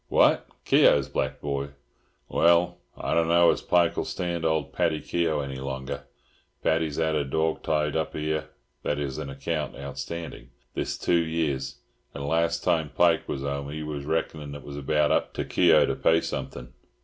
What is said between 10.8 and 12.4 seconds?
two years, and